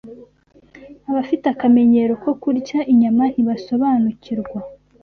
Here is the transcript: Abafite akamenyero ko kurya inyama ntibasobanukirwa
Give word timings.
Abafite 1.09 1.45
akamenyero 1.53 2.13
ko 2.23 2.31
kurya 2.41 2.79
inyama 2.91 3.23
ntibasobanukirwa 3.33 4.59